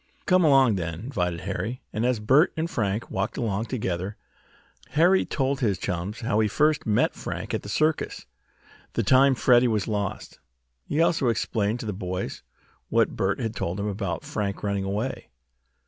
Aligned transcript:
"Come 0.25 0.43
along 0.43 0.77
then," 0.77 0.95
invited 0.99 1.41
Harry, 1.41 1.83
and 1.93 2.07
as 2.07 2.19
Bert 2.19 2.51
and 2.57 2.67
Frank 2.67 3.11
walked 3.11 3.37
along 3.37 3.65
together, 3.65 4.15
ahead 4.15 4.15
of 4.15 4.17
the 4.17 4.29
others, 4.93 4.95
Harry 4.95 5.25
told 5.25 5.59
his 5.59 5.77
chums 5.77 6.21
how 6.21 6.39
he 6.39 6.47
had 6.47 6.51
first 6.51 6.87
met 6.87 7.13
Frank 7.13 7.53
at 7.53 7.61
the 7.61 7.69
circus, 7.69 8.25
the 8.93 9.03
time 9.03 9.35
Freddie 9.35 9.67
was 9.67 9.87
lost. 9.87 10.39
He 10.87 10.99
also 10.99 11.27
explained 11.27 11.81
to 11.81 11.85
the 11.85 11.93
boys 11.93 12.41
what 12.89 13.15
Bert 13.15 13.39
had 13.39 13.55
told 13.55 13.79
him 13.79 13.85
about 13.85 14.23
Frank 14.23 14.63
running 14.63 14.85
away. 14.85 15.27